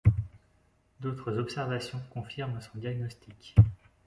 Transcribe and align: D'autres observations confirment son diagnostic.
D'autres 1.01 1.37
observations 1.37 2.01
confirment 2.09 2.59
son 2.59 2.79
diagnostic. 2.79 3.55